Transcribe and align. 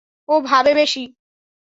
ও 0.29 0.35
ভাবে 0.41 0.71
বেশি। 0.73 1.03